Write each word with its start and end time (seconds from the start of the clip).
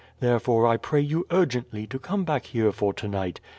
Therefore 0.19 0.65
I 0.65 0.77
pray 0.77 0.99
you 1.01 1.27
urgently 1.29 1.85
to 1.85 1.99
come 1.99 2.23
back 2.25 2.45
here 2.47 2.71
for 2.71 2.91
tonight. 2.91 3.39